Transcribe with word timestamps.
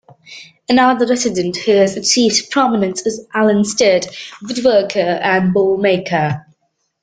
Another 0.67 1.05
resident 1.05 1.57
who 1.57 1.73
has 1.73 1.95
achieved 1.95 2.49
prominence 2.49 3.05
is 3.05 3.27
Alan 3.35 3.63
Stirt, 3.63 4.07
woodworker 4.41 4.97
and 5.23 5.53
bowlmaker. 5.53 6.43